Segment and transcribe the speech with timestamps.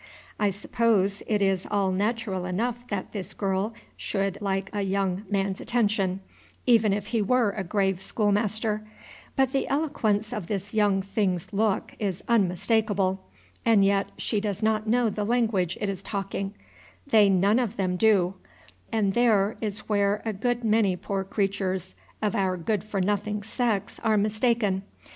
[0.39, 5.61] I suppose it is all natural enough that this girl should like a young man's
[5.61, 6.21] attention,
[6.65, 8.81] even if he were a grave schoolmaster;
[9.35, 13.23] but the eloquence of this young thing's look is unmistakable,
[13.63, 16.55] and yet she does not know the language it is talking,
[17.05, 18.33] they none of them do;
[18.91, 21.93] and there is where a good many poor creatures
[22.23, 24.81] of our good for nothing sex are mistaken.